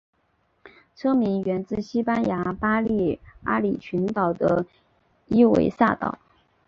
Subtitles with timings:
[0.95, 4.65] 车名源自西班牙巴利阿里群岛的
[5.27, 6.17] 伊维萨岛。